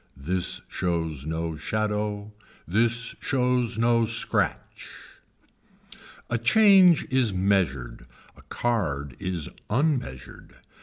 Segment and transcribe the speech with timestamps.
[0.17, 2.33] This shows no shadow.
[2.67, 4.89] This shows no scratch.
[6.27, 10.55] A change is measured, a card is unmeasured.